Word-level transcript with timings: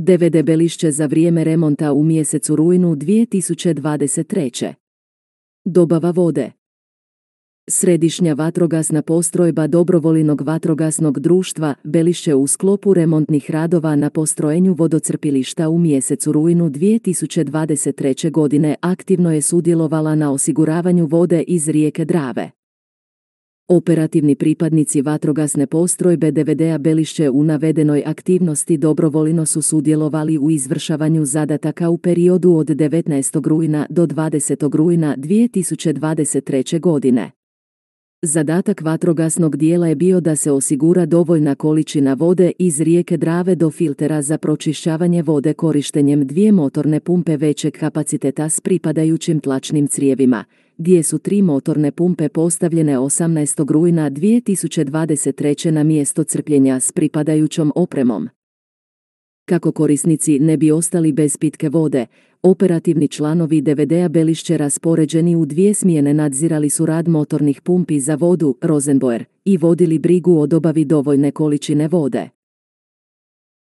DVD 0.00 0.42
Belišće 0.44 0.90
za 0.90 1.06
vrijeme 1.06 1.44
remonta 1.44 1.92
u 1.92 2.04
mjesecu 2.04 2.56
rujnu 2.56 2.96
2023. 2.96 4.74
Dobava 5.64 6.10
vode 6.10 6.50
Središnja 7.70 8.34
vatrogasna 8.34 9.02
postrojba 9.02 9.66
Dobrovolinog 9.66 10.40
vatrogasnog 10.40 11.20
društva 11.20 11.74
Belišće 11.84 12.34
u 12.34 12.46
sklopu 12.46 12.94
remontnih 12.94 13.50
radova 13.50 13.96
na 13.96 14.10
postrojenju 14.10 14.74
vodocrpilišta 14.78 15.68
u 15.68 15.78
mjesecu 15.78 16.32
rujnu 16.32 16.70
2023. 16.70 18.30
godine 18.30 18.76
aktivno 18.80 19.32
je 19.32 19.42
sudjelovala 19.42 20.14
na 20.14 20.32
osiguravanju 20.32 21.06
vode 21.06 21.42
iz 21.42 21.68
rijeke 21.68 22.04
Drave. 22.04 22.57
Operativni 23.70 24.34
pripadnici 24.34 25.02
vatrogasne 25.02 25.66
postrojbe 25.66 26.30
DVD-a 26.30 26.78
Belišće 26.78 27.30
u 27.30 27.44
navedenoj 27.44 28.02
aktivnosti 28.06 28.76
dobrovoljno 28.76 29.46
su 29.46 29.62
sudjelovali 29.62 30.38
u 30.38 30.50
izvršavanju 30.50 31.24
zadataka 31.24 31.90
u 31.90 31.98
periodu 31.98 32.52
od 32.52 32.66
19. 32.66 33.48
rujna 33.48 33.86
do 33.90 34.06
20. 34.06 34.76
rujna 34.76 35.16
2023. 35.16 36.80
godine. 36.80 37.30
Zadatak 38.22 38.80
vatrogasnog 38.80 39.56
dijela 39.56 39.88
je 39.88 39.94
bio 39.94 40.20
da 40.20 40.36
se 40.36 40.52
osigura 40.52 41.06
dovoljna 41.06 41.54
količina 41.54 42.14
vode 42.14 42.52
iz 42.58 42.80
rijeke 42.80 43.16
Drave 43.16 43.54
do 43.54 43.70
filtera 43.70 44.22
za 44.22 44.38
pročišćavanje 44.38 45.22
vode 45.22 45.54
korištenjem 45.54 46.26
dvije 46.26 46.52
motorne 46.52 47.00
pumpe 47.00 47.36
većeg 47.36 47.72
kapaciteta 47.72 48.48
s 48.48 48.60
pripadajućim 48.60 49.40
tlačnim 49.40 49.86
crijevima, 49.86 50.44
gdje 50.78 51.02
su 51.02 51.18
tri 51.18 51.42
motorne 51.42 51.92
pumpe 51.92 52.28
postavljene 52.28 52.98
18. 52.98 53.70
rujna 53.72 54.10
2023. 54.10 55.70
na 55.70 55.82
mjesto 55.82 56.24
crpljenja 56.24 56.80
s 56.80 56.92
pripadajućom 56.92 57.72
opremom. 57.74 58.28
Kako 59.44 59.72
korisnici 59.72 60.38
ne 60.38 60.56
bi 60.56 60.70
ostali 60.70 61.12
bez 61.12 61.36
pitke 61.36 61.68
vode, 61.68 62.06
operativni 62.42 63.08
članovi 63.08 63.60
DVD-a 63.60 64.08
Belišće 64.08 64.56
raspoređeni 64.56 65.36
u 65.36 65.46
dvije 65.46 65.74
smjene 65.74 66.14
nadzirali 66.14 66.70
su 66.70 66.86
rad 66.86 67.08
motornih 67.08 67.60
pumpi 67.60 68.00
za 68.00 68.14
vodu 68.14 68.56
Rosenboer 68.62 69.24
i 69.44 69.56
vodili 69.56 69.98
brigu 69.98 70.38
o 70.38 70.46
dobavi 70.46 70.84
dovoljne 70.84 71.30
količine 71.30 71.88
vode. 71.88 72.37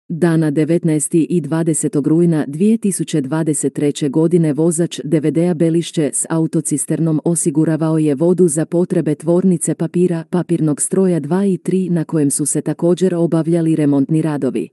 Dana 0.08 0.52
19. 0.52 1.26
i 1.28 1.40
20. 1.40 2.08
rujna 2.08 2.46
2023. 2.48 4.10
godine 4.10 4.52
vozač 4.52 5.00
DVD-a 5.04 5.54
Belišće 5.54 6.10
s 6.12 6.26
autocisternom 6.28 7.20
osiguravao 7.24 7.98
je 7.98 8.14
vodu 8.14 8.48
za 8.48 8.66
potrebe 8.66 9.14
tvornice 9.14 9.74
papira 9.74 10.24
papirnog 10.30 10.80
stroja 10.80 11.20
2 11.20 11.54
i 11.54 11.58
3 11.58 11.90
na 11.90 12.04
kojem 12.04 12.30
su 12.30 12.46
se 12.46 12.60
također 12.60 13.14
obavljali 13.14 13.76
remontni 13.76 14.22
radovi. 14.22 14.68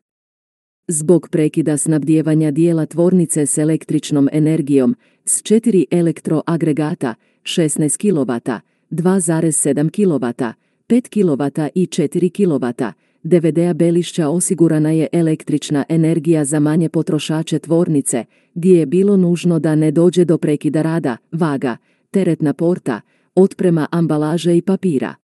Zbog 0.88 1.28
prekida 1.32 1.78
snabdijevanja 1.78 2.52
dijela 2.52 2.86
tvornice 2.86 3.46
s 3.46 3.58
električnom 3.58 4.30
energijom, 4.32 4.96
s 5.26 5.44
4 5.44 5.86
elektroagregata, 5.92 7.16
16 7.44 7.80
kW, 7.80 8.60
2,7 8.92 9.90
kW, 9.90 10.54
5 10.88 11.10
kW 11.10 11.70
i 11.76 11.86
4 11.86 12.32
kW, 12.32 12.92
DVD-a 13.24 13.74
Belišća 13.74 14.30
osigurana 14.30 14.92
je 14.92 15.08
električna 15.12 15.86
energija 15.90 16.46
za 16.46 16.60
manje 16.60 16.90
potrošače 16.90 17.60
tvornice, 17.60 18.26
gdje 18.54 18.80
je 18.80 18.86
bilo 18.86 19.18
nužno 19.18 19.60
da 19.60 19.76
ne 19.76 19.92
dođe 19.92 20.26
do 20.26 20.38
prekida 20.38 20.82
rada, 20.82 21.18
vaga, 21.32 21.78
teretna 22.12 22.54
porta, 22.54 23.02
otprema 23.36 23.88
ambalaže 23.92 24.58
i 24.58 24.62
papira. 24.62 25.16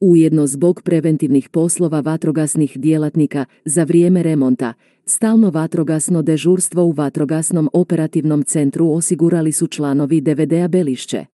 Ujedno 0.00 0.46
zbog 0.46 0.82
preventivnih 0.84 1.48
poslova 1.48 2.00
vatrogasnih 2.00 2.78
djelatnika 2.78 3.44
za 3.64 3.84
vrijeme 3.84 4.22
remonta, 4.22 4.72
stalno 5.06 5.50
vatrogasno 5.50 6.22
dežurstvo 6.22 6.84
u 6.84 6.92
vatrogasnom 6.92 7.70
operativnom 7.72 8.42
centru 8.42 8.90
osigurali 8.90 9.52
su 9.52 9.66
članovi 9.66 10.20
DVD-a 10.20 10.68
Belišće. 10.68 11.33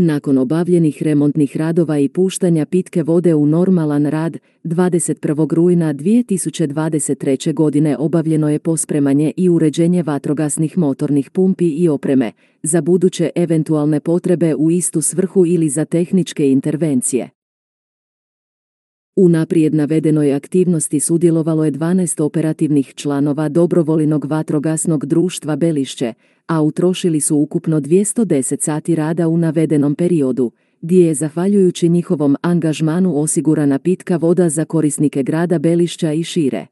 Nakon 0.00 0.38
obavljenih 0.38 1.02
remontnih 1.02 1.56
radova 1.56 1.98
i 1.98 2.08
puštanja 2.08 2.66
pitke 2.66 3.02
vode 3.02 3.34
u 3.34 3.46
normalan 3.46 4.06
rad, 4.06 4.36
21. 4.64 5.54
rujna 5.54 5.94
2023. 5.94 7.54
godine 7.54 7.96
obavljeno 7.98 8.50
je 8.50 8.58
pospremanje 8.58 9.32
i 9.36 9.48
uređenje 9.48 10.02
vatrogasnih 10.02 10.78
motornih 10.78 11.30
pumpi 11.30 11.68
i 11.68 11.88
opreme, 11.88 12.32
za 12.62 12.80
buduće 12.80 13.30
eventualne 13.34 14.00
potrebe 14.00 14.54
u 14.54 14.70
istu 14.70 15.02
svrhu 15.02 15.46
ili 15.46 15.68
za 15.68 15.84
tehničke 15.84 16.50
intervencije. 16.50 17.37
U 19.20 19.28
naprijed 19.28 19.74
navedenoj 19.74 20.34
aktivnosti 20.34 21.00
sudjelovalo 21.00 21.64
je 21.64 21.72
12 21.72 22.22
operativnih 22.22 22.94
članova 22.94 23.48
dobrovolinog 23.48 24.24
vatrogasnog 24.24 25.06
društva 25.06 25.56
Belišće, 25.56 26.14
a 26.46 26.62
utrošili 26.62 27.20
su 27.20 27.36
ukupno 27.36 27.80
210 27.80 28.60
sati 28.60 28.94
rada 28.94 29.28
u 29.28 29.36
navedenom 29.36 29.94
periodu, 29.94 30.50
gdje 30.80 31.06
je 31.06 31.14
zahvaljujući 31.14 31.88
njihovom 31.88 32.36
angažmanu 32.42 33.20
osigurana 33.20 33.78
pitka 33.78 34.16
voda 34.16 34.48
za 34.48 34.64
korisnike 34.64 35.22
grada 35.22 35.58
Belišća 35.58 36.12
i 36.12 36.24
šire. 36.24 36.66